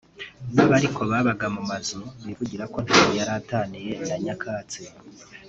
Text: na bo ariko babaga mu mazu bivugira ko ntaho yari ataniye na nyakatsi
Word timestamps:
na 0.53 0.63
bo 0.67 0.73
ariko 0.79 1.01
babaga 1.11 1.45
mu 1.55 1.61
mazu 1.69 1.99
bivugira 2.25 2.63
ko 2.73 2.77
ntaho 2.85 3.09
yari 3.19 3.31
ataniye 3.39 3.93
na 4.07 4.15
nyakatsi 4.23 4.81